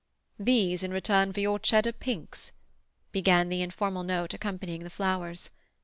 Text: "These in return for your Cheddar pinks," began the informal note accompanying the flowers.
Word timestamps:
"These 0.39 0.81
in 0.81 0.89
return 0.89 1.31
for 1.31 1.41
your 1.41 1.59
Cheddar 1.59 1.91
pinks," 1.93 2.53
began 3.11 3.49
the 3.49 3.61
informal 3.61 4.01
note 4.01 4.33
accompanying 4.33 4.83
the 4.83 4.89
flowers. 4.89 5.51